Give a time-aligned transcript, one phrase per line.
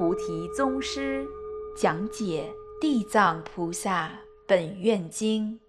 [0.00, 1.28] 菩提宗师
[1.76, 5.60] 讲解《地藏菩萨本愿经》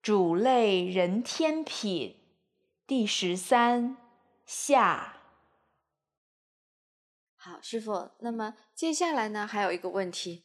[0.00, 2.20] 主类人天品
[2.86, 3.96] 第十三
[4.46, 5.22] 下。
[7.34, 10.44] 好，师傅，那么接下来呢，还有一个问题，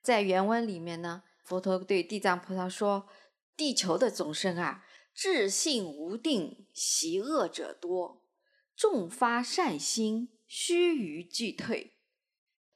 [0.00, 3.06] 在原文里面呢，佛陀对地藏菩萨说
[3.54, 8.22] ：“地球的众生啊，智性无定，习恶者多。”
[8.74, 11.94] 众发善心，须臾俱退。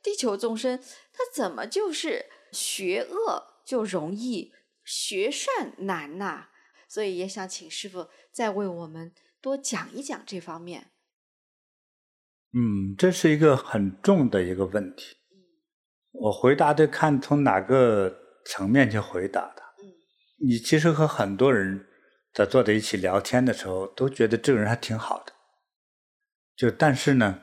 [0.03, 0.79] 地球众生，
[1.13, 6.51] 他怎么就是学恶就容易，学善难呐、啊？
[6.89, 10.93] 所以也想请师傅再为我们多讲一讲这方面。
[12.55, 15.17] 嗯，这是一个很重的一个问题。
[16.13, 19.63] 我回答的看从哪个层面去回答的。
[19.83, 19.93] 嗯
[20.39, 21.87] 你其实和很多人
[22.33, 25.35] 在坐在一起聊天的时候，都觉得这个人还挺好的。
[26.55, 27.43] 就但是呢，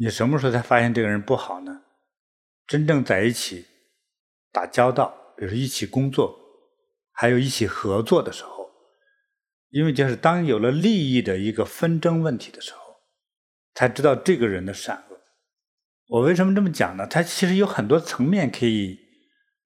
[0.00, 1.82] 你什么时候才发现这个人不好呢？
[2.66, 3.66] 真正在一起
[4.52, 6.38] 打交道，比如说一起工作，
[7.12, 8.70] 还有一起合作的时候，
[9.70, 12.78] 因为就是当有了利益的一个纷争问题的时候，
[13.74, 15.18] 才知道这个人的善恶。
[16.06, 17.04] 我为什么这么讲呢？
[17.06, 19.00] 他其实有很多层面可以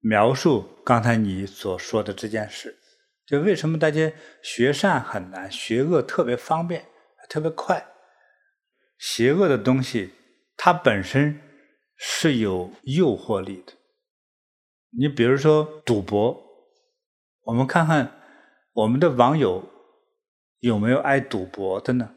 [0.01, 2.79] 描述刚才你所说的这件事。
[3.27, 6.87] 就为什么大家学善很难，学恶特别方便，
[7.29, 7.87] 特别快。
[8.99, 10.13] 邪恶的东西，
[10.65, 11.41] 它本身
[11.97, 13.73] 是有诱惑力的。
[14.97, 16.41] 你比如说赌博，
[17.47, 18.21] 我们看看
[18.73, 19.69] 我们的网友
[20.61, 22.15] 有没有爱赌博的呢？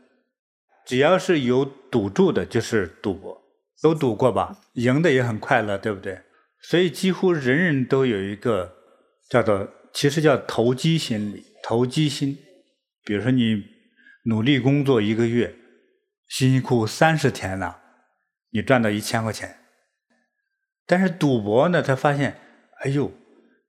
[0.86, 3.42] 只要是有赌注的，就是赌博，
[3.82, 4.62] 都赌过吧？
[4.74, 6.22] 赢的也很快乐，对不对？
[6.62, 8.76] 所以几乎人人都有一个
[9.28, 12.38] 叫做，其实叫投机心理，投机心。
[13.04, 13.64] 比如说你
[14.26, 15.56] 努力工作一个月。
[16.28, 17.82] 辛辛苦苦三十天了，
[18.56, 19.60] 你赚到一千块钱，
[20.86, 22.40] 但是赌博呢，他发现，
[22.80, 23.12] 哎呦，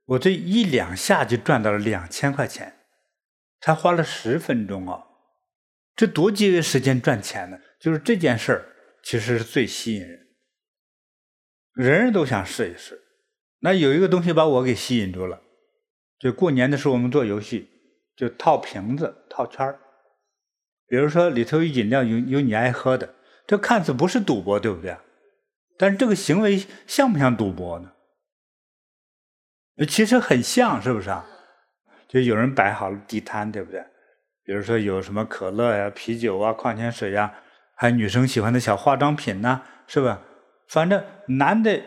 [0.04, 2.76] 我这一两下就赚到了两千块钱，
[3.60, 5.04] 才花了十分钟啊，
[5.96, 7.58] 这多节约时间赚钱呢？
[7.80, 8.64] 就是这件事儿，
[9.02, 10.28] 其实是最吸引人，
[11.75, 13.02] 人人都想试一试。
[13.62, 15.42] 那有一个东西把我给吸引住了，
[16.20, 17.69] 就过年的时候我们做游戏，
[18.14, 19.80] 就套瓶子、套圈儿。
[20.86, 23.16] 比如说里头有饮料，有有你爱喝的，
[23.46, 24.96] 这看似不是赌博，对不对？
[25.78, 27.92] 但是这个行为像不像赌博呢？
[29.86, 31.26] 其实很像，是不是啊？
[32.08, 33.84] 就有人摆好了地摊，对不对？
[34.42, 37.34] 比如说有什么可乐呀、啤酒啊、矿泉水呀，
[37.74, 40.22] 还有女生喜欢的小化妆品呐，是吧？
[40.68, 41.82] 反正男的、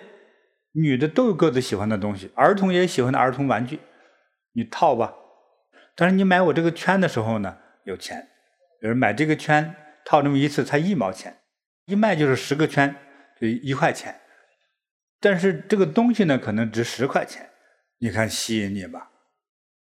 [0.73, 3.79] 女的都有各自喜欢的东西，儿童也喜欢的儿童玩具，
[4.53, 5.15] 你套吧。
[5.95, 8.27] 但是你买我这个圈的时候呢，有钱。
[8.81, 11.38] 有人买这个圈套这么一次才一毛钱，
[11.89, 12.95] 一卖就是十个圈
[13.41, 14.21] 就一块钱，
[15.19, 17.49] 但是这个东西呢可能值十块钱，
[17.97, 19.09] 你看吸引你吧？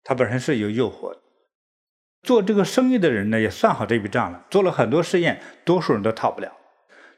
[0.02, 1.20] 它本身是有诱惑的。
[2.22, 6.56] 做这个生意的人呢也算好这笔账了，做了很多试验，多数人都套不了。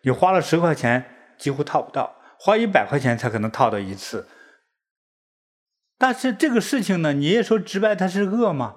[0.03, 1.05] 你花了十块钱
[1.39, 4.29] 几乎套不到，花一百块钱才可能套到一次。
[5.97, 8.77] 但是这个事情呢，你也说直白它是恶吗？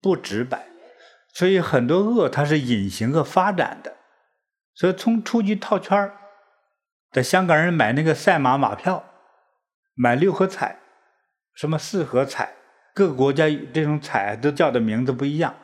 [0.00, 0.68] 不直白。
[1.32, 3.96] 所以很多恶它是隐形和发展的，
[4.80, 6.16] 所以从初级套圈儿，
[7.10, 9.04] 在香港人买那个赛马马票，
[9.92, 10.80] 买六合彩，
[11.52, 12.54] 什么四合彩，
[12.94, 13.44] 各个国家
[13.74, 15.54] 这种彩都叫的名字不一样。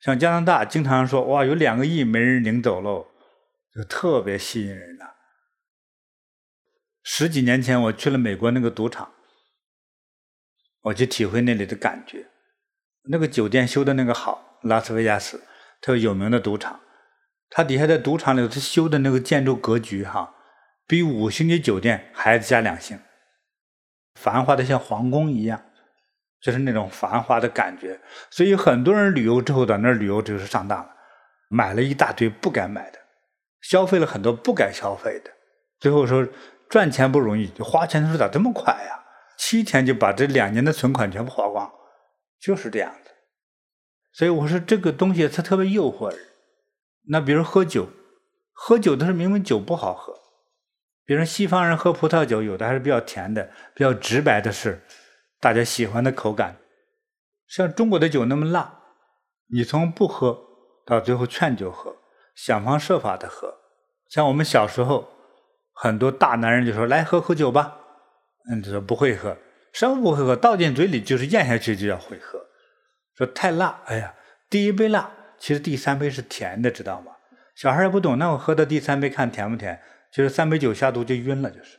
[0.00, 3.06] 像加拿大经常说哇，有两个亿没人领走喽，
[3.74, 5.14] 就特别吸引人了。
[7.02, 9.14] 十几年前我去了美国那个赌场，
[10.82, 12.26] 我去体会那里的感觉，
[13.04, 14.58] 那个酒店修的那个好。
[14.60, 15.42] 拉斯维加斯
[15.80, 16.81] 特别有名的赌场，
[17.54, 20.34] 它底下在赌场里头修的那个建筑格局哈，
[20.86, 22.98] 比五星级酒店还要加两星，
[24.14, 25.62] 繁华的像皇宫一样，
[26.40, 28.00] 就是那种繁华的感觉。
[28.30, 30.90] 所以很多人旅游之后在那儿旅游就是上当了，
[31.50, 32.98] 买了一大堆不该买的，
[33.60, 35.30] 消费了很多不该消费的，
[35.78, 36.26] 最后说
[36.70, 39.04] 赚钱不容易，就花钱的时候咋这么快呀？
[39.36, 41.70] 七天就把这两年的存款全部花光，
[42.40, 43.10] 就是这样子。
[44.14, 46.18] 所以我说这个东西它特别诱惑人。
[47.08, 47.88] 那比如喝酒，
[48.52, 50.14] 喝酒的时候明明酒不好喝，
[51.04, 54.82] 比如西方人喝葡萄酒，有的还是比较甜的，比较直白的是
[55.40, 56.56] 大家喜欢的口感。
[57.48, 58.80] 像中国的酒那么辣，
[59.52, 60.38] 你从不喝
[60.86, 61.96] 到最后劝酒喝，
[62.34, 63.52] 想方设法的喝。
[64.08, 65.08] 像我们小时候，
[65.72, 67.76] 很多大男人就说来喝喝酒吧，
[68.50, 69.36] 嗯，就说不会喝，
[69.72, 72.38] 什么不会喝，倒进嘴里就是咽下去就要会喝。
[73.16, 74.14] 说太辣，哎呀，
[74.48, 75.10] 第一杯辣，
[75.42, 77.10] 其实第三杯是甜的，知道吗？
[77.56, 79.82] 小孩也不懂，那我喝到第三杯看甜不甜？
[80.12, 81.78] 就是三杯酒下肚就晕了，就是，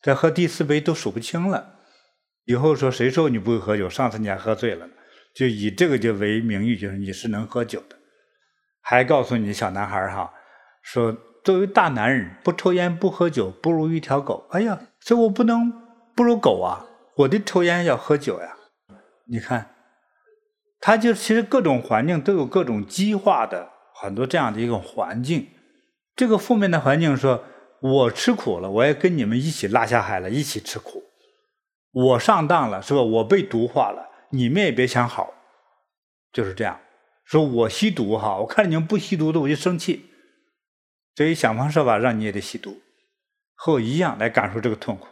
[0.00, 1.74] 再喝第四杯都数不清了。
[2.46, 3.90] 以后说谁说你不会喝酒？
[3.90, 4.92] 上次你还喝醉了呢，
[5.34, 7.96] 就以这个就为名誉，就是你是能喝酒的。
[8.80, 10.32] 还告诉你小男孩哈，
[10.82, 14.48] 说作为大男人，不抽烟不喝酒，不如一条狗。
[14.52, 15.70] 哎呀，这我不能
[16.16, 16.86] 不如狗啊！
[17.16, 18.56] 我得抽烟要喝酒呀。
[19.26, 19.69] 你看，
[20.80, 25.48] 他就其实各种环境都有各种激化的很多这样的一个环境。
[26.16, 27.44] 这个负面的环境说，
[27.80, 31.04] 我吃苦了，我也跟你们一起落下海了，一起吃苦。
[31.92, 33.02] 我上当了，是吧？
[33.02, 35.34] 我被毒化了，你们也别想好，
[36.32, 36.80] 就是这样。
[37.24, 40.06] 说我吸毒哈，我看你们不吸毒的，我就生气，
[41.14, 42.80] 所以想方设法让你也得吸毒，
[43.54, 45.06] 和我一样来感受这个痛苦。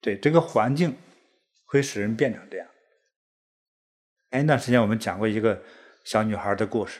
[0.00, 0.96] 对，这个环境
[1.66, 2.66] 会使人变成这样。
[4.34, 5.62] 前一段时间我们讲过一个
[6.02, 6.98] 小女孩的故事，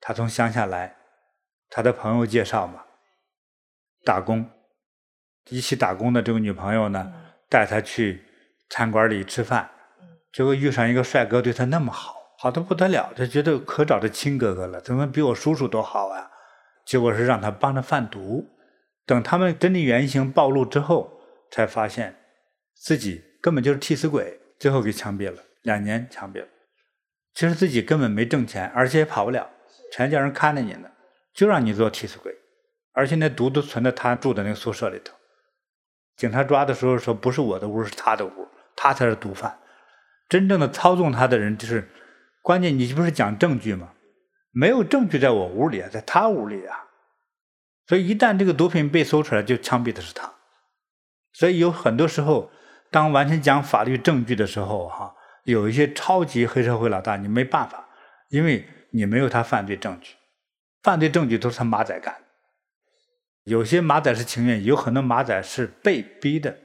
[0.00, 0.94] 她从乡下来，
[1.68, 2.84] 她的朋友介绍嘛，
[4.04, 4.48] 打工，
[5.48, 7.12] 一起打工的这个女朋友呢。
[7.48, 8.22] 带她去
[8.70, 9.68] 餐馆里吃饭，
[10.32, 16.30] 结果遇上一个帅哥，对她那么好，好的不得了，她觉得可找着亲哥哥了，怎么比我叔叔都好啊？
[16.86, 18.48] 结果是让她帮着贩毒，
[19.04, 21.20] 等他们真的原形暴露之后，
[21.50, 22.14] 才发现
[22.76, 26.46] 自己根本就是替死鬼，最后给枪毙了，两年枪毙了。
[27.38, 29.48] 其实自己根本没挣钱，而且也跑不了，
[29.92, 30.90] 全叫人看着你呢，
[31.32, 32.34] 就让你做替死鬼，
[32.92, 35.14] 而且那毒都存在他住的那个宿舍里头。
[36.16, 39.56] 警察抓的时候说不是我的屋，是他的屋，他才是毒贩。
[40.28, 41.88] 真正的操纵他的人就是，
[42.42, 43.92] 关键你不是讲证据吗？
[44.50, 46.86] 没有证据在我屋里啊，在他屋里啊。
[47.86, 50.28] 所以一旦这个毒品被搜出来，就枪毙的是他。
[51.32, 52.50] 所以有很多时候，
[52.90, 55.14] 当完全讲法律证据的时候，哈，
[55.52, 57.88] 有一些超级黑社会老大，你没办法，
[58.28, 60.14] 因为你没有他犯罪证据，
[60.82, 62.14] 犯罪证据都是他马仔干。
[63.44, 66.58] 有些马仔是情愿，有很多马仔是被逼的，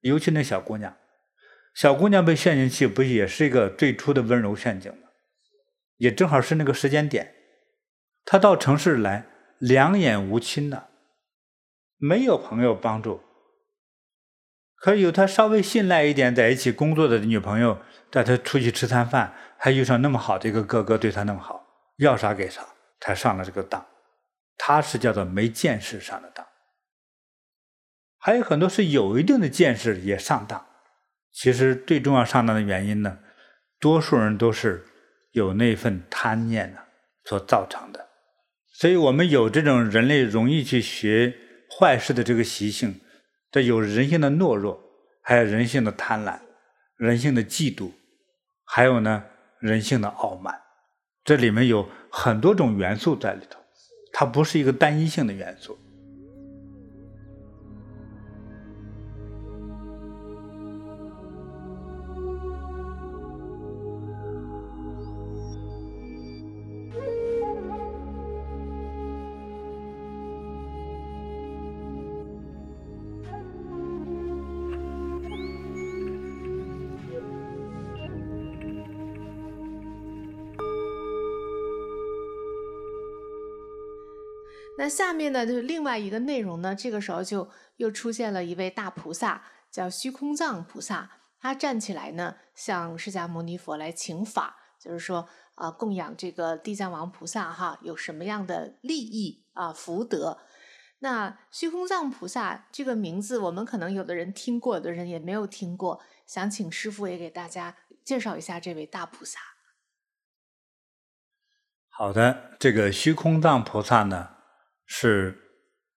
[0.00, 0.94] 尤其那小姑娘，
[1.74, 5.08] 小姑娘被陷进去，不也是一个最初的温柔陷阱吗？
[5.96, 7.34] 也正好是那个时间点，
[8.26, 9.24] 她到城市来，
[9.58, 10.88] 两眼无亲的，
[11.96, 13.22] 没有朋友帮助，
[14.80, 17.78] 可有他稍微信赖一点，在一起工作的女朋友
[18.10, 21.66] 带他出去吃餐饭，还遇上那么好的一个哥哥，对他那么好，
[21.96, 22.64] 要啥给啥，
[23.00, 23.84] 才上了这个当。
[24.56, 26.46] 他是叫做没见识上的当，
[28.18, 30.66] 还有很多是有一定的见识也上当。
[31.32, 33.18] 其实最重要上当的原因呢，
[33.78, 34.84] 多数人都是
[35.32, 36.80] 有那份贪念呢
[37.24, 38.08] 所造成的。
[38.72, 41.36] 所以我们有这种人类容易去学
[41.78, 43.00] 坏事的这个习性，
[43.50, 44.78] 这有人性的懦弱，
[45.22, 46.38] 还有人性的贪婪，
[46.96, 47.90] 人性的嫉妒，
[48.64, 49.24] 还有呢
[49.60, 50.54] 人性的傲慢，
[51.24, 53.58] 这里面有很多种元素在里头。
[54.12, 55.78] 它不是一个单一性的元素。
[85.30, 86.74] 那，就是另外一个内容呢。
[86.74, 91.10] 这个时候就又出现了一位大菩萨，叫虚空藏菩萨。
[91.40, 100.38] 他站起来呢，向释迦牟尼佛来请法，就是说啊、供养这个地藏王菩萨哈，有什么样的利益啊、福德？
[101.00, 106.00] 那虚空藏菩萨这个名字，我们可能有的人听过，有的人也没有听过。
[106.26, 109.38] 想请师傅也给大家介绍一下这位大菩萨。
[111.88, 114.37] 好的，这个虚空藏菩萨呢，
[114.90, 115.38] 是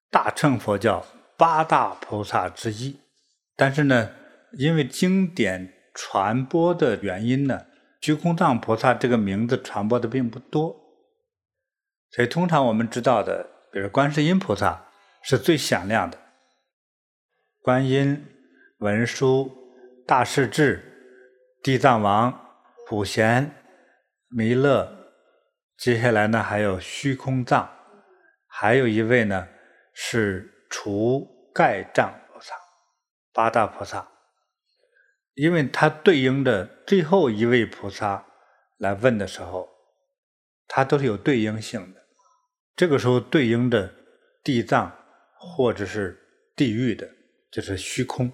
[0.09, 1.03] 大乘佛教
[1.37, 2.99] 八大菩萨之一，
[3.55, 4.11] 但是呢，
[4.59, 7.65] 因为经典传播的原因呢，
[8.01, 10.75] 虚空藏菩萨这个名字传播的并不多，
[12.11, 14.85] 所以通常我们知道的，比如观世音菩萨
[15.23, 16.17] 是最响亮的，
[17.61, 18.27] 观音、
[18.79, 19.49] 文殊、
[20.05, 20.83] 大势至、
[21.63, 22.37] 地藏王、
[22.89, 23.55] 普贤、
[24.27, 24.91] 弥勒，
[25.77, 27.77] 接下来呢还有虚空藏。
[28.53, 29.47] 还有一位呢，
[29.93, 32.53] 是除盖障菩萨，
[33.33, 34.11] 八大菩萨，
[35.35, 38.25] 因为他对应的最后一位菩萨
[38.77, 39.69] 来问的时候，
[40.67, 42.01] 他都是有对应性的。
[42.75, 43.93] 这个时候对应的
[44.43, 44.91] 地藏
[45.37, 46.19] 或者是
[46.55, 47.09] 地狱的，
[47.49, 48.31] 就是虚空。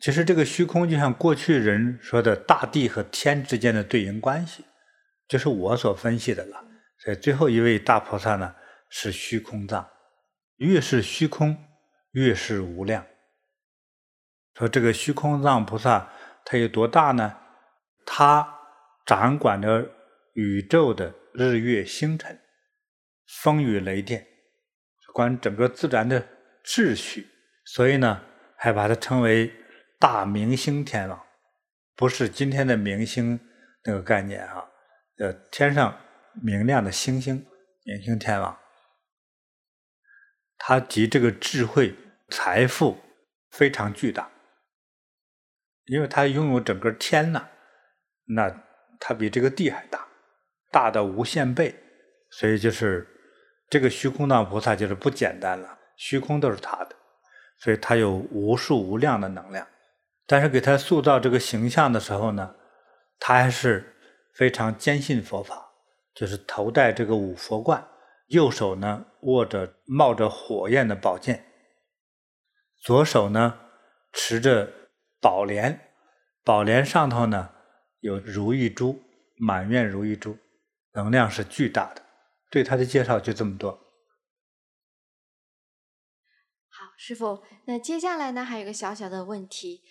[0.00, 4.64] 其实这个虚空就像过去人说的大地和天之间的对应关系，
[5.28, 6.64] 就是我所分析的了。
[6.98, 8.54] 所以最后一位大菩萨呢，
[8.94, 9.88] 是虚空藏，
[10.56, 11.56] 越是虚空，
[12.10, 13.06] 越是无量。
[14.54, 16.12] 说这个虚空藏菩萨，
[16.44, 17.38] 他有多大呢？
[18.04, 18.46] 他
[19.06, 19.90] 掌管着
[20.34, 22.38] 宇宙的日月星辰、
[23.40, 24.26] 风雨雷电，
[25.14, 26.28] 管整个自然的
[26.62, 27.26] 秩序，
[27.64, 28.22] 所以呢，
[28.56, 29.50] 还把它称为
[29.98, 31.18] 大明星天王，
[31.96, 33.40] 不是今天的明星
[33.84, 34.68] 那个概念啊，
[35.16, 35.98] 呃，天上
[36.42, 37.46] 明亮的星星，
[37.84, 38.58] 明星天王，
[40.64, 41.92] 他集这个智慧、
[42.28, 42.96] 财富
[43.50, 44.30] 非常巨大，
[45.86, 47.48] 因为他拥有整个天呐。
[48.26, 48.48] 那
[49.00, 50.06] 他比这个地还大，
[50.70, 51.74] 大的无限倍，
[52.30, 53.04] 所以就是
[53.68, 56.94] 这个虚空藏菩萨就是不简单了，虚空都是他的，
[57.58, 59.66] 所以他有无数无量的能量。
[60.28, 62.54] 但是给他塑造这个形象的时候呢，
[63.18, 63.96] 他还是
[64.36, 65.72] 非常坚信佛法，
[66.14, 67.84] 就是头戴这个五佛冠，
[68.32, 71.46] 右手呢握着冒着火焰的宝剑，
[72.82, 73.60] 左手呢
[74.12, 75.92] 持着宝莲，
[76.42, 77.50] 宝莲上头呢。
[78.00, 79.00] 有如意珠，
[79.36, 80.36] 满愿如意珠，
[80.94, 82.02] 能量是巨大的。
[82.50, 83.70] 对他的介绍就这么多。
[86.68, 89.84] 好，师傅，那接下来呢，还有个小小的问题。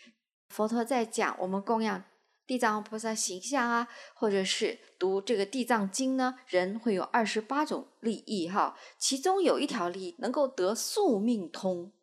[0.49, 2.03] 佛陀在讲我们供养
[2.51, 11.93] 地藏菩萨形象啊，或者是读这个地藏经呢，人会有二十八种利益哈，其中有一条利益能够得宿命通。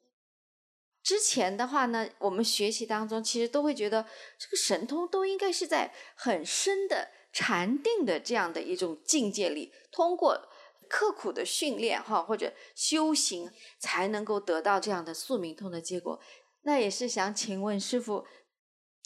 [1.02, 4.06] 之前的话呢，我们学习当中其实都会觉得
[4.38, 10.48] 这个神通都应该是在很深的禅定的这样的一种境界里，通过
[10.88, 16.18] 刻苦的训练哈或者修行才能够得到这样的宿命通的结果。
[16.62, 18.24] 那也是想请问师傅，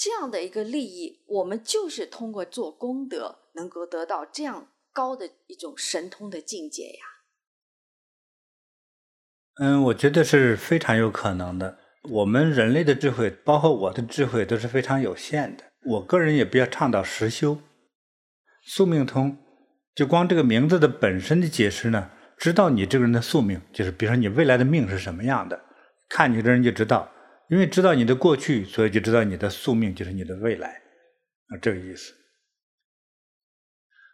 [0.04, 7.04] 这样的一个利益，我们就是通过做功德能够得到这样高的一种神通的境界呀？
[9.60, 11.78] 嗯，我觉得是非常有可能的。
[12.10, 15.62] 我们人类的智慧，包括我的智慧，都是非常有限的。
[15.84, 17.60] 我个人也比较倡导实修。
[18.64, 19.38] 宿命通，
[19.94, 25.64] 就光这个名字的本身的解释呢，知道你这个人的宿命，就是比如说你未来的命是什么样的，
[26.08, 27.08] 看你的人就知道，
[27.52, 30.68] 因为知道你的过去，所以就知道你的宿命就是你的未来，
[31.48, 32.14] 啊，这个意思。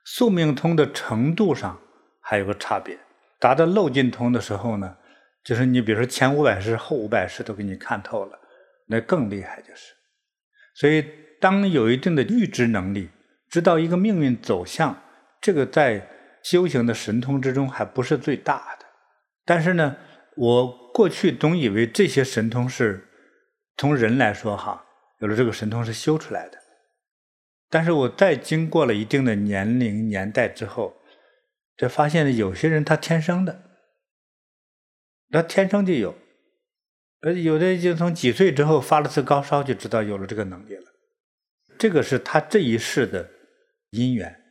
[0.04, 1.80] 宿命通的程度上
[2.21, 2.99] 还有个差别，
[3.38, 4.97] 达到漏尽通的时候呢。
[5.45, 8.38] 就是你，比如说前五百世、后五百世都给你看透了，
[8.88, 9.95] 那更厉害就是。
[10.75, 11.02] 所以，
[11.40, 13.09] 当有一定的预知能力，
[13.49, 15.00] 知道一个命运走向，
[15.40, 16.07] 这个在
[16.42, 18.85] 修行的神通之中还不是最大的。
[19.47, 19.97] 但是呢，
[20.37, 23.08] 我过去总以为这些神通是
[23.78, 24.85] 从人来说哈，
[25.20, 26.58] 有了这个神通是修出来的。
[27.70, 30.97] 但是我再经过了一定的年龄年代之后，
[31.76, 33.62] 就发现有些人他天生的。
[35.30, 36.14] 他天生就有，
[37.20, 40.85] 而，有的就从几岁之后发了次高烧，就知道有了这个能力了。
[41.78, 43.28] 这个是他这一世的
[43.90, 44.42] 因缘，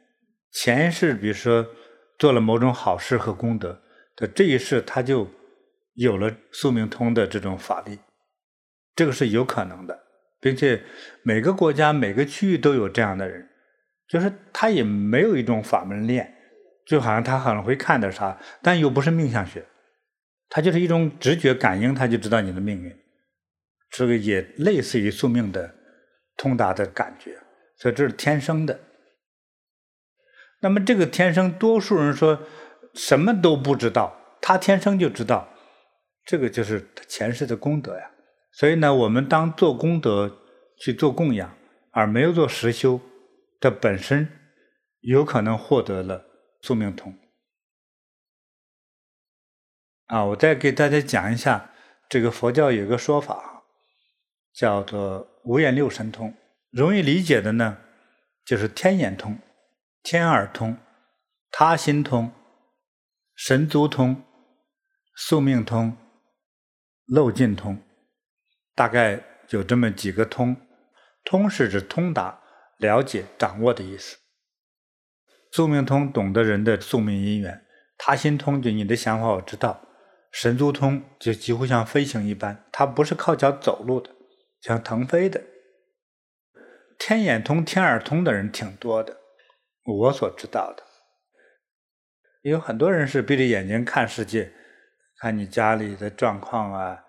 [0.52, 1.68] 前世比如说
[2.20, 3.82] 做了某种好事和功德，
[4.16, 5.28] 的这一世他就
[5.96, 7.98] 有了宿命通的这种法力，
[8.98, 9.98] 这个是有可能的，
[10.42, 10.84] 并且
[11.22, 13.48] 每个国家每个区域都有这样的人，
[14.10, 16.34] 就是他也没有一种法门练，
[16.88, 19.64] 就好像他很会看点啥，但又不是命相学。
[20.50, 22.98] 他就是一种直觉感应，他就知道你的命运，
[23.92, 25.76] 这个也类似于宿命的
[26.36, 27.38] 通达的感觉，
[27.78, 28.80] 所以这是天生的。
[30.62, 32.42] 那么这个天生，多数人说
[32.96, 35.48] 什么都不知道，他天生就知道，
[36.26, 38.10] 这个就是前世的功德呀。
[38.58, 40.36] 所以呢，我们当做功德
[40.80, 41.56] 去做供养，
[41.92, 43.00] 而没有做实修
[43.60, 44.28] 这本身，
[45.02, 46.26] 有可能获得了
[46.64, 47.16] 宿命通。
[50.08, 51.70] 啊，我再给大家讲一下，
[52.10, 53.62] 这个佛教有个说法，
[54.56, 56.34] 叫做五眼六神通。
[56.72, 57.78] 容易理解的呢，
[58.44, 59.38] 就是天眼通、
[60.02, 60.76] 天耳通、
[61.52, 62.32] 他心通、
[63.36, 64.24] 神足通、
[65.16, 65.96] 宿命通、
[67.06, 67.80] 漏尽通，
[68.78, 69.20] 大概
[69.50, 70.56] 有这么几个通。
[71.26, 72.42] 通是指通达、
[72.78, 74.18] 了解、掌握的意思。
[75.52, 77.66] 宿命通懂得人的宿命因缘，
[77.98, 79.82] 他心通就你的想法我知道。
[80.32, 84.12] 神足通就几乎像飞行一般，它不是靠脚走路的，
[84.62, 85.42] 像腾飞的。
[87.00, 89.18] 天眼通、天耳通的人挺多的，
[89.84, 90.84] 我所知道的，
[92.44, 94.54] 有很多人是闭着眼睛看世界，
[95.20, 97.06] 看你家里的状况啊、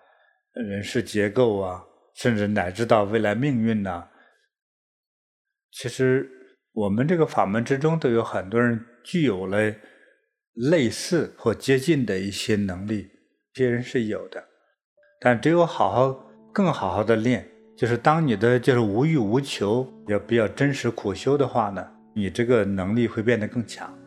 [0.63, 1.83] 人事结构啊，
[2.15, 4.09] 甚至乃至到未来命运呐、
[5.71, 6.29] 其实
[6.73, 9.73] 我们这个法门之中，都有很多人具有了
[10.53, 13.09] 类似或接近的一些能力。
[13.53, 14.43] 这些人是有的，
[15.19, 23.97] 但只有好好、更好好的练，就是当你的就是无欲无求，也比较真实苦修的话呢，你这个能力会变得更强。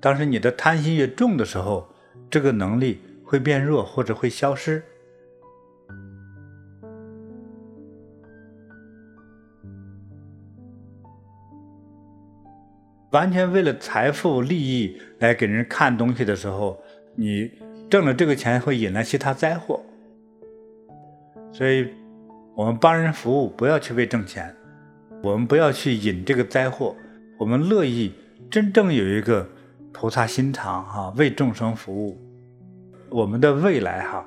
[0.00, 1.88] 当时你的贪心越重的时候，
[2.30, 4.82] 这个能力会变弱或者会消失。
[13.14, 16.76] 完全为了财富利益来给人看东西的时候，
[17.14, 17.48] 你
[17.88, 19.80] 挣了这个钱会引来其他灾祸。
[21.52, 21.88] 所以，
[22.56, 24.52] 我们帮人服务不要去为挣钱，
[25.22, 26.96] 我们不要去引这个灾祸，
[27.38, 28.12] 我们乐意
[28.50, 29.48] 真正有一个
[29.92, 32.18] 菩萨心肠哈，为众生服务。
[33.10, 34.26] 我们的未来哈，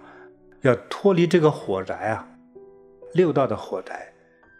[0.62, 2.26] 要脱离这个火宅啊，
[3.16, 4.08] 六道的火宅。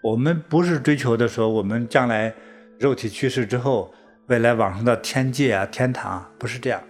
[0.04, 2.34] 我们不是追求的说，我们将来
[2.78, 3.90] 肉体去世之后。
[4.28, 6.84] 未来往生到天界啊，天堂，不是这样。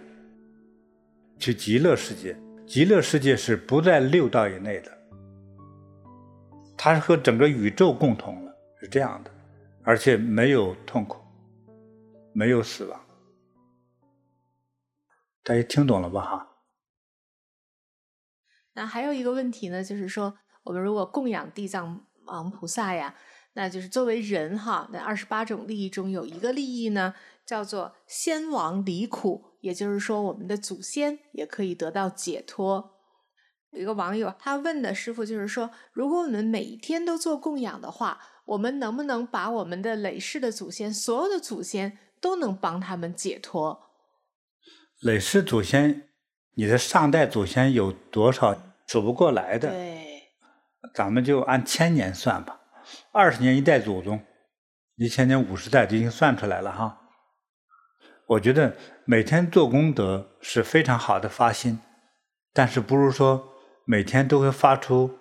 [1.38, 4.98] 去极乐世界，极乐世界是不在六道以内的，
[6.76, 9.30] 它是和整个宇宙共同的，是这样的，
[9.84, 11.22] 而且没有痛苦，
[12.34, 13.00] 没有死亡。
[15.44, 16.22] 大家听懂了吧？
[16.22, 16.58] 哈。
[18.74, 23.14] 那还有一个问题呢，就是说，我们如果供养地藏王菩萨呀。
[23.58, 32.92] 那就是作为人哈，那二十八种利益中有一个利益呢，叫做先王离苦，也就是说我们的祖先也可以得到解脱。
[33.72, 43.90] 有一个网友他问的师傅就是说，如果我们每一天都做供养的话，我们能不能把我们的累世的祖先，所有的祖先都能帮他们解脱？
[45.02, 46.10] 累世祖先，
[46.54, 49.70] 你的上代祖先有多少数不过来的？
[49.72, 50.30] 对，
[50.94, 52.62] 咱们就按千年算吧。
[53.18, 54.24] 二十年一代祖宗，
[54.96, 57.02] 一千年五十代就已经算出来了哈。
[58.28, 61.80] 我觉得每天做功德是非常好的发心，
[62.54, 65.18] 但是不如说每天都会发出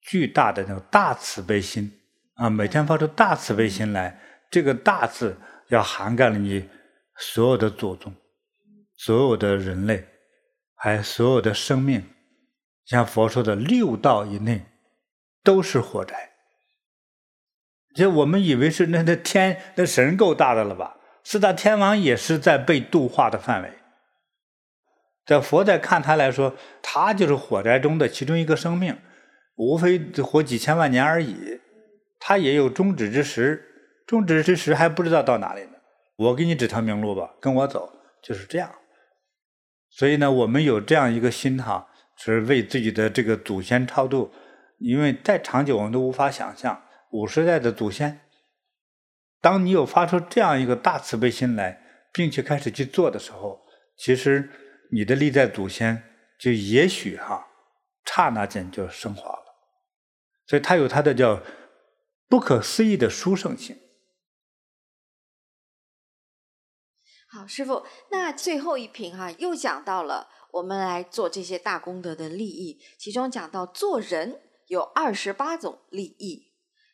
[0.00, 2.00] 巨大的那种大慈悲心
[2.34, 2.50] 啊！
[2.50, 5.36] 每天发出大慈悲心来，这个“大”字
[5.68, 6.68] 要涵盖了你
[7.16, 8.12] 所有的祖宗、
[8.96, 10.04] 所有的人类，
[10.74, 12.04] 还有所有的生命。
[12.86, 14.66] 像佛说的六道以内
[15.44, 16.29] 都是火宅。
[17.94, 20.96] 就我们以为是那那天那神够大的了吧？
[21.24, 23.70] 四大天王也是在被度化的范围。
[25.26, 28.96] 在佛在看他来说，他就是火宅中的其中一个生命，
[29.56, 31.60] 无非活几千万年而已。
[32.18, 33.62] 他也有终止之时，
[34.06, 35.72] 终止之时还不知道到哪里呢。
[36.16, 38.70] 我给你指条明路吧，跟我走，就是这样。
[39.90, 44.32] 所以呢，我们有这样一个心哈，是为自己的这个祖先超度，
[44.78, 46.82] 因为再长久我们都无法想象。
[47.10, 48.20] 五十代的祖先，
[49.40, 54.50] 当你有发出这样一个大慈悲心来，并且开始去做的时候，其实
[54.92, 56.02] 你的历代祖先
[56.38, 57.48] 就也许哈，
[58.04, 59.44] 刹那间就升华了。
[60.46, 61.42] 所以它有它的叫
[62.28, 63.76] 不可思议的殊胜性。
[67.28, 76.49] 好，师傅，那最后一品哈，又讲到了我们来做这些大功德的利益，其中讲到做人有二十八种利益。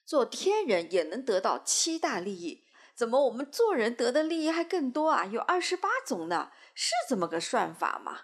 [0.06, 2.62] 做天人也能得到七大利益，
[2.94, 5.24] 怎么我们做人得的利益还更多啊？
[5.24, 8.18] 有二十八种呢，是这么个算法吗？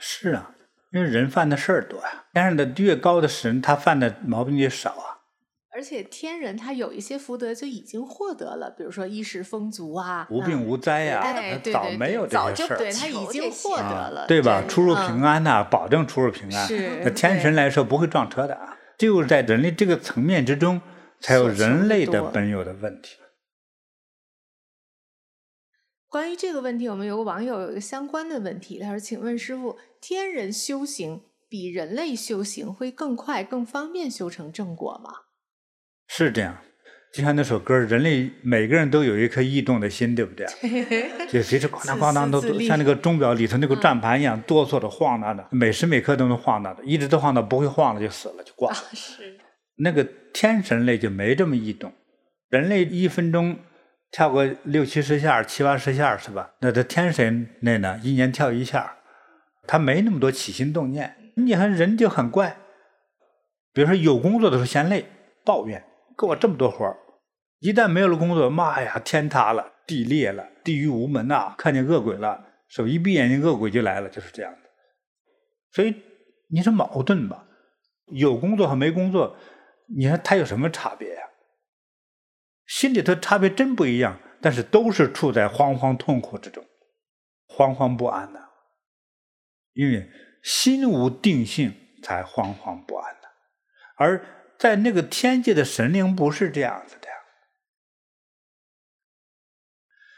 [0.00, 0.54] 是啊，
[0.92, 2.24] 因为人犯的事儿多呀。
[2.32, 5.20] 天上的越高的神，他犯的毛病越少啊。
[5.70, 14.62] 而且天人他有一些福德就已经获得了，比如说衣食丰足啊，无病无灾呀、啊，哎，早没有这些事儿，对他已经获得了，啊、对吧？
[14.66, 16.66] 出入平安呐、啊嗯，保证出入平安。
[16.66, 18.73] 是，那天神来说不会撞车的啊。
[18.96, 20.80] 就在人类这个层面之中，
[21.20, 23.16] 才有人类的本有的问题。
[26.08, 35.12] 关于这个问题，我们有个网友有一个相关的问题，他说：“请问师傅，天人修行比人类修行会更快、更方便修成正果吗？”
[36.06, 36.62] 是这样。
[37.14, 40.44] 就像那首歌，人类每个人都有一颗异动的心，对不对？
[41.30, 48.76] 就随时咣当咣当都像那个钟表里头那个转盘一样，哆嗦着晃荡着，每时每刻都能晃荡着，一直都晃荡不会晃了就死了就挂了。
[48.92, 49.38] 是。
[49.76, 51.92] 那个天神类就没这么异动，
[52.48, 53.58] 人类一分钟
[54.10, 56.50] 跳个六七十下、七八十下是吧？
[56.62, 58.96] 那这天神类呢，一年跳一下，
[59.68, 61.14] 他没那么多起心动念。
[61.36, 62.56] 你看人就很怪，
[63.72, 65.06] 比如说有工作的时候嫌累，
[65.44, 65.84] 抱怨
[66.18, 66.96] 给我这么多活儿。
[67.64, 74.58] 一旦没有了工作，妈呀，天塌了，地裂了，地狱无门呐、看见恶鬼了，手一闭眼睛，恶鬼就来了，就是这样的。
[75.70, 75.94] 所以
[76.50, 77.46] 你是矛盾吧？
[78.12, 79.38] 有工作和没工作，
[79.96, 81.22] 你说他有什么差别呀、
[82.66, 86.62] 心里头差别真不一样，但是都是处在惶惶痛苦之中，
[87.48, 88.50] 惶惶不安呐、啊。
[89.72, 90.06] 因为
[90.42, 93.28] 心无定性，才惶惶不安的。
[93.96, 94.22] 而
[94.58, 96.96] 在那个天界的神灵不是这样子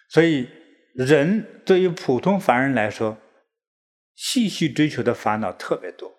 [0.09, 0.49] 所以，
[0.95, 3.19] 人对于普通凡人来说，
[4.15, 6.13] 细细追求的烦恼特别多。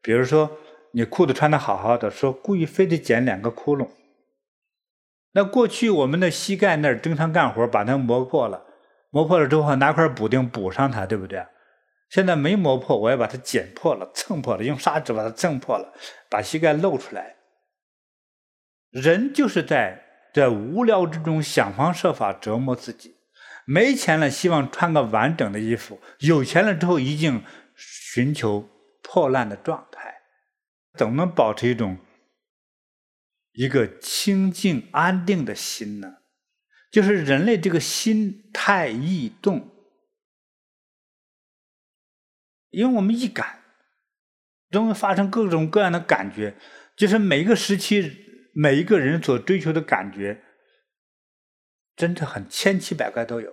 [0.00, 0.58] 比如说，
[0.92, 3.88] 你裤子穿的好好的，说故意非得剪两个窟窿。
[5.32, 8.64] 那过去我们的膝盖那儿经常干活，把它磨破了，
[9.10, 11.46] 磨破了之后拿块补丁补上它，对不对？
[12.08, 15.92] 现在没磨破，我要把它剪破了、蹭破了，用砂纸把它蹭破了，
[16.28, 17.36] 把膝盖露出来。
[18.90, 23.16] 人就是在在无聊之中想方设法折磨自己，
[23.64, 27.44] 没钱了希望穿个完整的衣服，有钱了之后一定
[27.76, 28.68] 寻求
[29.02, 30.14] 破烂的状态，
[30.96, 31.98] 怎么能保持一种
[33.52, 36.18] 一个清净安定的心呢？
[36.90, 39.68] 就是人类这个心太易动。
[42.70, 43.60] 因为我们易感，
[44.70, 46.56] 容易发生各种各样的感觉，
[46.96, 50.42] 就是每个时期每一个人所追求的感觉，
[51.96, 53.52] 真的很千奇百怪都有。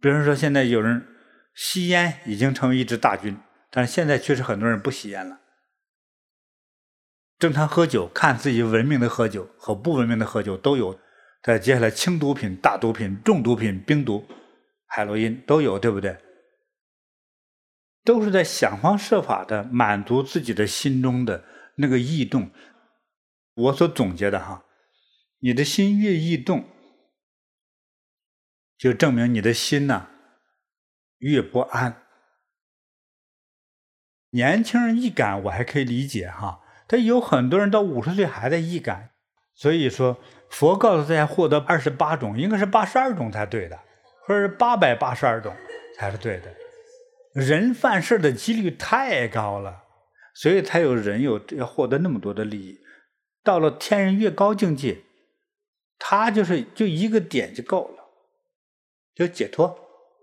[0.00, 1.06] 比如说，现在有人
[1.54, 3.36] 吸烟已经成为一支大军，
[3.70, 5.40] 但是现在确实很多人不吸烟了。
[7.38, 10.98] 正常喝酒，看自己文明的喝酒和不文明的喝酒都有。
[11.42, 14.24] 再接下来，轻毒品、大毒品、重毒品、冰毒、
[14.86, 16.16] 海洛因都有，对不对？
[18.04, 21.44] 都是在想方设法的满足自己的心中的
[21.76, 22.50] 那个异动。
[23.54, 24.64] 我所总结的哈，
[25.40, 26.64] 你的心越易动，
[28.78, 30.08] 就证明你的心呐
[31.18, 32.02] 越不安。
[34.30, 39.10] 年轻人易感我还可以理解哈，但有很多人到五十岁还在易感，
[39.54, 43.78] 所以说佛告诉大家获得二十八种，应该是八十二种才对的，
[44.26, 45.54] 或者是八百八十二种
[45.98, 46.54] 才是对的。
[47.34, 49.84] 人犯事的几率太高了，
[50.34, 52.78] 所以才有人有要获得那么多的利益。
[53.42, 55.02] 到了天人越高境界，
[55.98, 58.04] 他就是就一个点就够了，
[59.14, 59.78] 就解脱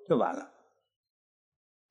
[0.08, 0.52] 就完了。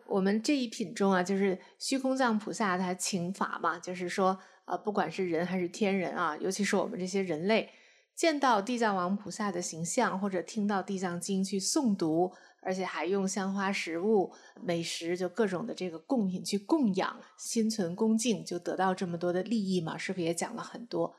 [0.06, 7.70] 我们这一品中啊，就是虚空藏菩萨他请法嘛，就是说啊，不管是人还是天人啊，尤其是我们这些人类，
[8.14, 12.32] 见到地藏王菩萨的形象，或者听到地藏经去诵读。
[12.68, 19.96] 而且还用香花食物、美食，就各种的这个供品去供养，心存恭敬，就得到这么多的利益嘛？
[19.96, 21.16] 是不是也讲了很多？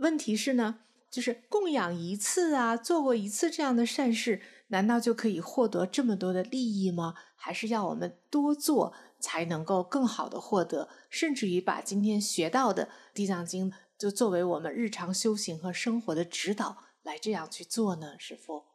[0.00, 7.14] 问题是呢，就是供养一次啊，做过一次这样的善事，难道就可以获得这么多的利益吗？
[7.36, 10.88] 还是要我们多做才能够更好的获得？
[11.08, 18.18] 甚至于把今天学到的《地藏经》就作为我们日常修行和生活的指导来这样去做呢？
[18.18, 18.69] 师傅？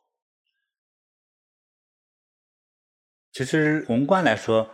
[3.35, 4.71] 其实宏观来说，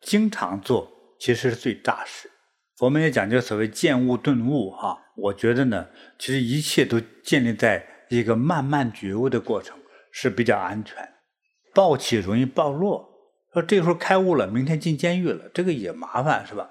[0.00, 2.30] 经常做其实是最扎实。
[2.78, 9.76] 我们也讲究所谓见悟顿悟哈，我觉得呢，其实一切都建立在一个慢慢觉悟的过程
[10.12, 10.96] 是比较安全。
[11.74, 13.04] 暴起容易暴落，
[13.52, 16.70] 说这时候开悟了，明天进监狱了，这个也麻烦是吧？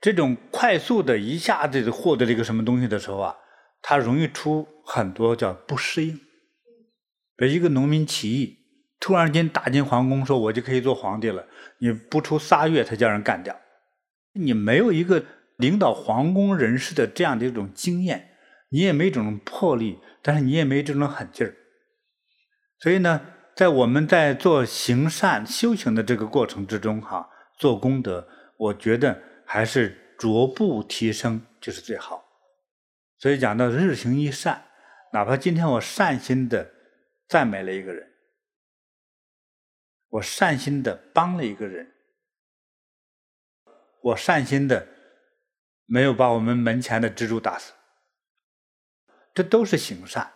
[0.00, 3.34] 这种快速的一下子获得了一个什么东西的时候啊，
[3.82, 6.20] 它容易出很多叫不适应。
[7.36, 8.59] 比如一个农民起义。
[9.00, 11.46] 突然间打进皇宫，说我就可以做皇帝了。
[11.78, 13.58] 你不出仨月，他叫人干掉。
[14.34, 15.24] 你没有一个
[15.56, 18.32] 领导皇宫人士的这样的一种经验，
[18.68, 21.56] 你也没这种魄力，但是你也没这种狠劲儿。
[22.78, 23.22] 所以呢，
[23.56, 32.22] 在我们在做行善修行的这个过程之中，哈，做功德，我觉得还是逐步提升就是最好。
[33.18, 34.64] 所以讲到日行一善，
[35.14, 36.70] 哪怕今天我善心的
[37.26, 38.09] 赞美了一个人。
[40.10, 41.92] 我善心的帮了一个人，
[44.00, 44.88] 我善心的
[45.86, 47.72] 没有把我们门前的蜘蛛打死，
[49.32, 50.32] 这都是行善。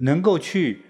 [0.00, 0.84] 能够去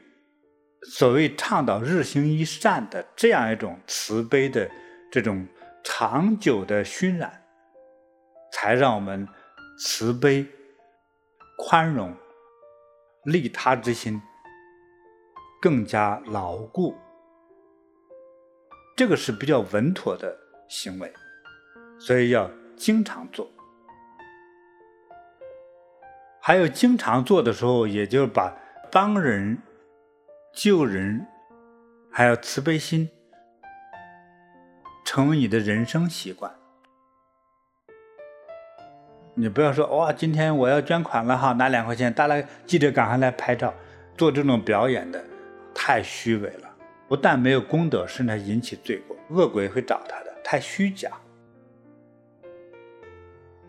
[0.91, 4.69] 所谓倡导日行一善的这样一种慈悲的
[5.13, 5.47] 这种
[5.85, 7.45] 长久的熏染，
[8.53, 9.29] 才让我们
[9.79, 10.45] 慈悲、
[11.59, 12.17] 宽容、
[13.25, 14.21] 利他之心。
[15.61, 16.95] 更加牢固，
[18.97, 20.37] 这个是比较稳妥的
[20.69, 21.13] 行为，
[21.99, 23.49] 所以要经常做。
[26.41, 28.57] 还有经常做的时候，也就是把
[28.93, 29.59] 帮人、
[30.55, 31.27] 救人，
[32.13, 33.11] 还有慈悲心，
[35.05, 36.55] 成为你的人生习惯。
[39.35, 43.75] 你不要说哇，今天我要捐款了哈，拿两块钱，大家记者赶快来拍照，
[44.17, 45.23] 做这种表演的。
[45.79, 46.75] 太虚伪了，
[47.07, 49.15] 不但没有功德，甚至还引起罪过。
[49.29, 51.13] 恶鬼会找他的，太虚假。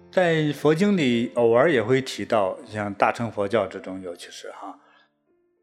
[0.09, 4.69] 在佛经里偶尔也会提到，像大乘佛教之中，尤其是哈《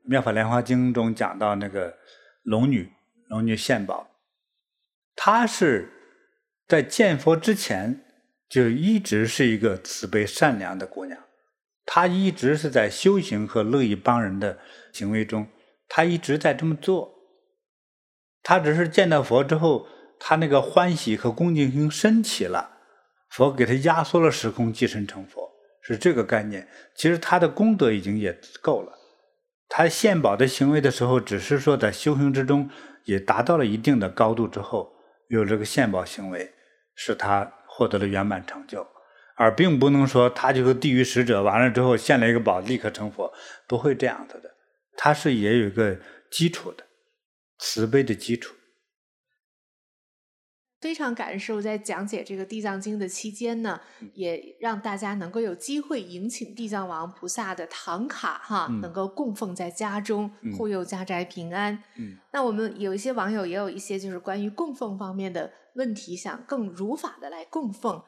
[0.02, 1.96] 妙法莲华经》中讲到那个
[2.42, 2.92] 龙女，
[3.28, 4.06] 龙女献宝，
[5.16, 5.88] 她是
[6.68, 8.04] 在见佛之前
[8.48, 11.18] 就一直是一个慈悲善良的姑娘，
[11.86, 14.58] 她一直是在修行和乐意帮人的
[14.92, 15.48] 行为中，
[15.96, 17.14] 他一直在这么做。
[18.42, 19.86] 他只是见到佛之后，
[20.18, 22.78] 他那个欢喜和恭敬心升起了。
[23.28, 26.66] 佛给他压缩了时空，即身成佛，是这个概念。
[26.96, 28.92] 其实他的功德已经也够了。
[29.68, 32.68] 他献宝的行为的时候，只是说在修行之中
[33.04, 34.92] 也达到了一定的高度之后，
[35.28, 36.52] 有这个献宝行为，
[36.96, 38.84] 使他获得了圆满成就，
[39.36, 43.32] 而并不能说他就是地狱使者，完了之后献了一个宝立刻成佛，
[43.68, 44.53] 不会这样子的。
[44.96, 46.86] 他是也有一个基础的，
[47.58, 48.54] 慈悲的基础。
[50.80, 53.80] 非常感恩师父在讲解这个《地藏经》的期间呢，
[54.12, 61.82] 也让大家能够有机会迎请地藏王菩萨的唐卡哈，嗯、能够供奉在家中，护佑家宅平安。
[61.96, 68.02] 嗯、那我们有一些网友也有一些就是关于供奉方面的问题，想更如法的来供奉。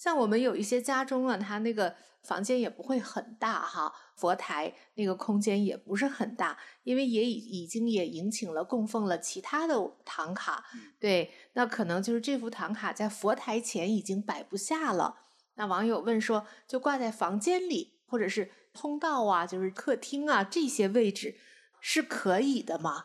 [0.00, 9.74] 像我们有一些家中啊，他那个房间也不会很大哈，佛台那个空间也不是很大，因为也已已经也迎请了供奉了其他的
[10.06, 10.64] 唐卡，
[10.98, 15.18] 对，那可能就是这幅唐卡在佛台前已经摆不下了。
[15.56, 21.36] 那网友问说，就挂在房间里或者是通道啊，就是客厅啊这些位置
[21.78, 23.04] 是可以的吗？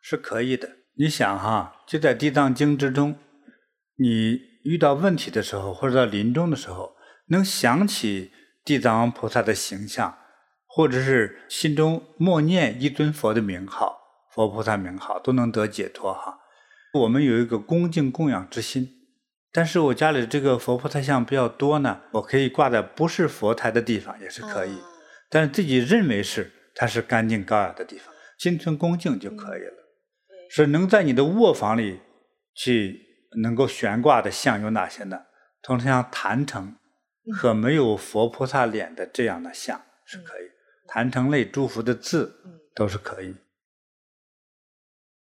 [0.00, 0.78] 是可以的。
[0.94, 3.18] 你想哈，就在《地藏经》之中。
[4.00, 6.94] 你遇到问题的时候，或者到临终的时候，
[7.30, 8.30] 能想起
[8.64, 10.16] 地藏王菩萨的形象，
[10.66, 13.98] 或者是心中默念一尊佛的名号、
[14.32, 16.38] 佛菩萨名号，都能得解脱哈。
[16.94, 18.88] 我们有一个恭敬供养之心，
[19.52, 24.78] 但是我家里这个佛菩萨像比较多呢，我可以挂在不是佛台的地方也是可以，
[25.28, 29.74] 但是自己认为是它是干净高雅的地方，心存恭敬就可以了。
[30.48, 31.98] 是能在你的卧房里
[32.54, 33.07] 去。
[33.42, 35.26] 能够悬挂的像有哪些呢？
[35.60, 36.76] 通常像坛城
[37.32, 40.48] 和没有佛菩萨脸的这样的像是可以，
[40.86, 42.40] 坛城类祝福的字
[42.74, 43.32] 都是可以。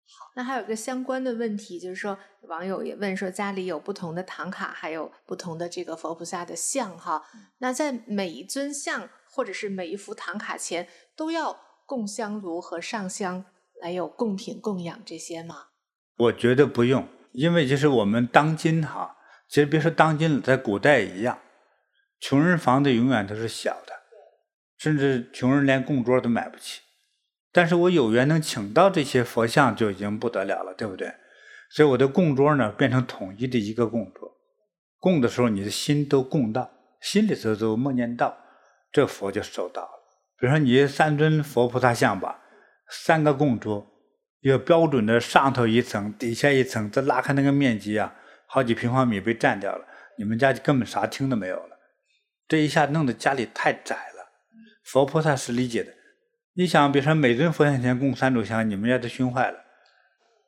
[0.05, 7.25] 好，那还有一个相关的问题，就是说网友也问说，家里有不同的唐卡，还有不同的这个佛菩萨的像哈，
[7.59, 13.47] 那在每一尊像或者是每一幅唐卡前，都要供香炉和上香
[13.81, 15.69] 来有供品供养这些吗？
[16.19, 17.09] 我觉得不用。
[17.33, 19.17] 因为就是我们当今哈，
[19.49, 21.39] 其实别说当今了，在古代一样，
[22.21, 23.93] 穷人房子永远都是小的，
[24.79, 26.81] 甚至穷人连供桌都买不起。
[27.53, 31.13] 但是我有缘能请到这些佛像，就已经不得了了，对不对？
[31.71, 34.37] 所以我的供桌呢，变成统一的一个供桌，
[34.99, 38.37] 供的时候你的心都供到，心里头都默念到，
[38.93, 39.91] 这佛就收到了。
[40.39, 42.41] 比如说你三尊佛菩萨像吧，
[42.89, 43.87] 三个供桌。
[44.41, 48.15] 要标准的上头一层，底下一层，再拉开那个面积啊，
[48.47, 51.79] 好几平方米被占掉了，你们家就根本啥厅都没有了。
[52.49, 54.33] 这一下弄得家里太窄了。
[54.83, 55.93] 佛菩萨是理解的，
[56.55, 59.59] 你想，比如说每尊佛像前供三炷香，你们家都熏坏了，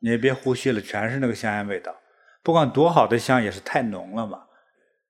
[0.00, 1.94] 你也别呼吸了，全是那个香烟味道。
[2.42, 4.46] 不管多好的香，也是太浓了嘛。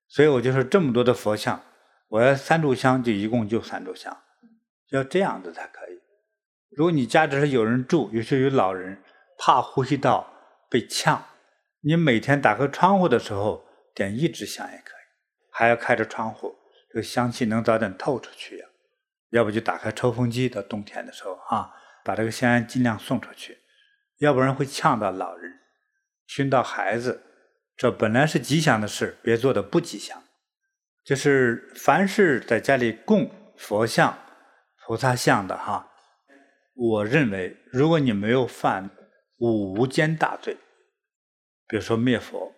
[0.07, 1.63] 所以我就说，这么多的佛像，
[2.09, 4.15] 我要三炷香，就一共就三炷香，
[4.89, 5.92] 要这样子才可以。
[6.75, 9.01] 如果你家只是有人住，尤其有老人，
[9.37, 10.31] 怕呼吸道
[10.69, 11.23] 被呛，
[11.81, 15.05] 你每天打开窗户的时候点一支香也可以，
[15.51, 16.55] 还要开着窗户，
[16.89, 18.67] 这个香气能早点透出去呀。
[19.29, 21.71] 要不就打开抽风机，到冬天的时候啊，
[22.03, 23.59] 把这个香烟尽量送出去，
[24.19, 25.51] 要不然会呛到老人，
[26.27, 27.23] 熏到孩子。
[27.75, 30.23] 这本来是吉祥的事，别做的不吉祥。
[31.03, 34.17] 就是凡是在家里供佛像、
[34.85, 35.89] 菩萨像的哈。
[36.73, 38.89] 我认为，如果你没有犯
[39.37, 40.57] 五无间大罪，
[41.67, 42.53] 比如说灭佛、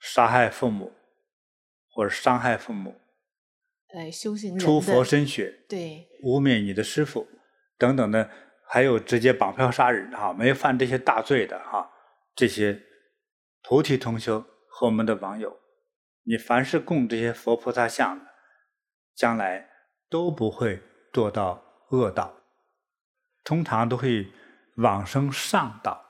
[0.00, 0.92] 杀害父母
[1.90, 3.00] 或者伤害父母，
[3.94, 7.26] 哎，修行出佛身血，对，污蔑你的师傅
[7.78, 8.28] 等等的，
[8.66, 11.90] 还有直接绑票杀人哈，没有犯这些大罪的哈，
[12.34, 12.82] 这些
[13.62, 15.56] 菩提同修和我们的网友，
[16.24, 18.26] 你凡是供这些佛菩萨像的，
[19.14, 19.70] 将来
[20.10, 22.40] 都不会堕到恶道。
[23.44, 24.32] 通常都会
[24.76, 26.04] 往生上道，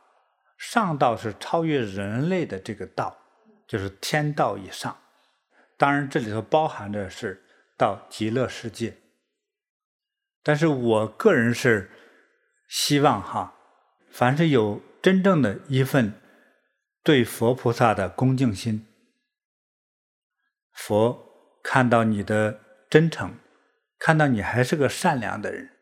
[0.56, 3.18] 上道是超越人类的这个道，
[3.66, 4.96] 就是天道以上。
[5.76, 7.44] 当然，这里头包含的是
[7.76, 8.96] 到极乐世界。
[10.42, 11.90] 但是我个人是
[12.68, 13.54] 希望哈，
[14.10, 16.14] 凡是有真正的一份
[17.02, 18.86] 对佛菩萨的恭敬心。
[20.72, 23.36] 佛看到你的真诚，
[23.98, 25.73] 看到你还是个善良的人，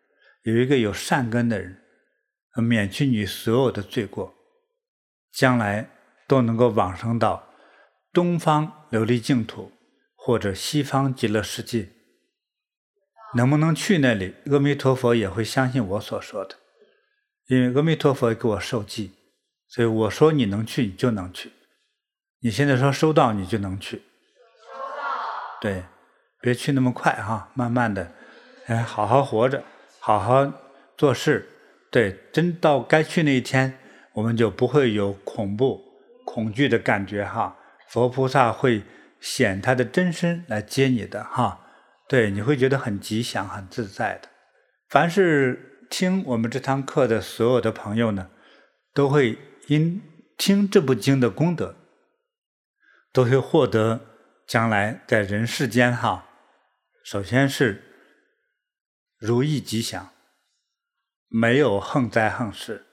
[0.42, 1.80] 有一个有善根的人，
[2.56, 4.34] 免去你所有的罪过，
[5.32, 5.88] 将来
[6.26, 7.48] 都能够往生到
[8.12, 9.72] 东方琉璃净土
[10.16, 11.90] 或者西方极乐世界。
[13.34, 14.34] 能不能去那里？
[14.50, 16.56] 阿弥陀佛也会相信我所说的。
[17.46, 19.12] 因为阿弥陀佛给我受记，
[19.68, 21.52] 所以我说你能去，你就能去。
[22.40, 23.96] 你现在说收到，你就能去。
[23.96, 25.60] 收到。
[25.60, 25.84] 对，
[26.40, 28.12] 别去那么快哈，慢慢的，
[28.66, 29.64] 哎，好好活着，
[30.02, 30.52] 好好
[30.96, 31.48] 做事。
[31.90, 33.78] 对，真到该去那一天，
[34.14, 35.80] 我们就不会有恐怖、
[36.26, 37.56] 恐惧的感觉哈。
[37.88, 38.82] 佛菩萨会
[39.20, 41.60] 显他的真身来接你的哈。
[42.08, 44.28] 对，你会觉得很吉祥、很自在的。
[44.88, 45.68] 凡是。
[45.92, 48.30] 听我们这堂课的所有的朋友呢，
[48.94, 49.36] 都会
[49.66, 50.00] 因
[50.38, 51.76] 听这部经的功德，
[53.12, 54.00] 都会获得
[54.46, 56.24] 将来在人世间哈，
[57.04, 57.91] 首先是
[59.22, 60.10] 如意吉祥，
[61.28, 62.84] 没有横灾横事，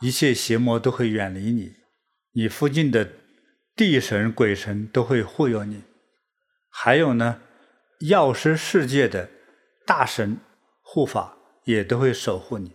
[0.00, 1.76] 一切邪魔都会远离你，
[2.32, 3.08] 你附近的
[3.74, 5.84] 地神鬼神都会护佑你，
[6.68, 7.40] 还有呢，
[8.00, 9.30] 药师世界的
[9.86, 10.38] 大神
[10.82, 11.36] 护法。
[11.64, 12.72] 也都会守护你。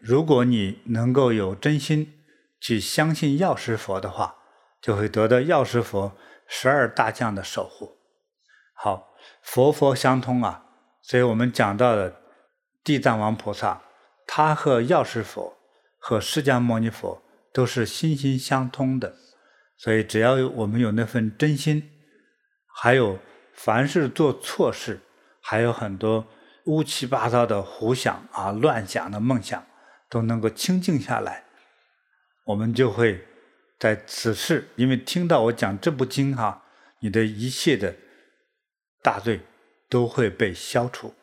[0.00, 2.24] 如果你能够有真心
[2.58, 4.36] 去相信药师佛的话，
[4.80, 6.16] 就会得到药师佛
[6.48, 7.98] 十二大将的守护。
[8.72, 10.64] 好，佛佛相通啊，
[11.02, 12.22] 所以我们讲到的
[12.84, 13.82] 地藏王菩萨，
[14.26, 15.56] 他和药师佛
[15.98, 19.16] 和释迦牟尼佛都是心心相通的。
[19.76, 21.90] 所以只要我们有那份真心，
[22.76, 23.18] 还有
[23.54, 25.00] 凡是做错事，
[25.40, 26.26] 还有很多。
[26.66, 29.66] 乌七八糟的胡想啊，乱想的梦想
[30.08, 31.44] 都能够清静下来，
[32.46, 33.22] 我们就会
[33.78, 36.64] 在此世，因为听到我讲这部经哈，
[37.00, 37.94] 你的一切的
[39.02, 39.42] 大罪
[39.90, 41.14] 都会被消除，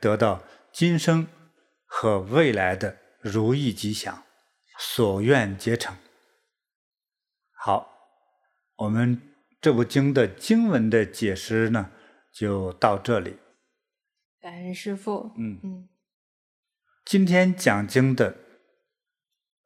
[0.00, 0.40] 得到
[0.72, 1.26] 今生
[1.86, 4.24] 和未来的如意吉祥，
[4.78, 5.96] 所愿皆成。
[7.52, 7.90] 好，
[8.76, 9.20] 我们
[9.60, 11.90] 这部经的经文的解释呢，
[12.32, 13.38] 就到这里。
[14.40, 15.32] 感恩师父。
[15.36, 15.88] 嗯嗯，
[17.04, 18.36] 今天讲经的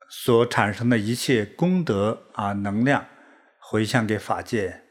[0.09, 3.07] 所产生的一切功德啊，能量
[3.59, 4.83] 回向给法界，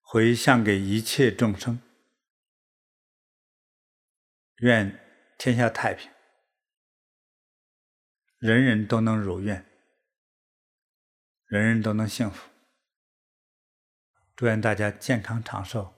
[0.00, 1.80] 回向给一切众生，
[4.64, 4.98] 愿
[5.36, 6.10] 天下太平，
[8.38, 9.62] 人人都能如愿，
[11.48, 12.48] 人人都能幸福。
[14.34, 15.92] 祝愿大家健康长寿。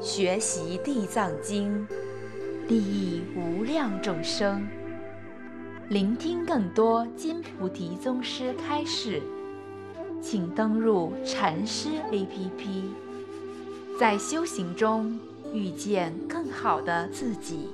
[0.00, 1.86] 学习地藏经，
[2.68, 4.66] 利益无量众生。
[5.90, 9.22] 聆听更多金菩提宗师开示，
[10.24, 12.84] 请登录禅师 APP，
[14.00, 15.18] 在修行中
[15.52, 17.68] 遇见更好的自己。